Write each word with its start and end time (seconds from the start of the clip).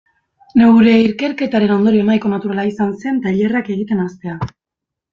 Neure 0.61 0.93
ikerketaren 1.09 1.75
ondorio 1.77 2.07
nahiko 2.09 2.33
naturala 2.33 2.67
izan 2.73 2.99
zen 3.05 3.23
tailerrak 3.29 3.73
egiten 3.79 4.07
hastea. 4.09 4.41